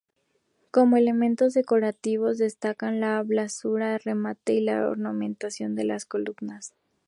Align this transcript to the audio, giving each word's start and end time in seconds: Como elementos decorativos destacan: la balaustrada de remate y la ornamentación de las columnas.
Como 0.71 0.97
elementos 0.97 1.53
decorativos 1.53 2.39
destacan: 2.39 2.99
la 2.99 3.21
balaustrada 3.21 3.91
de 3.91 3.97
remate 3.99 4.53
y 4.55 4.61
la 4.61 4.87
ornamentación 4.89 5.75
de 5.75 5.83
las 5.83 6.05
columnas. 6.05 6.73